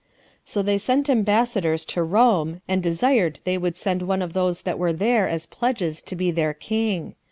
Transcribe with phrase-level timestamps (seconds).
[0.43, 4.79] So they sent ambassadors to Rome, and desired they would send one of those that
[4.79, 7.13] were there as pledges to be their king.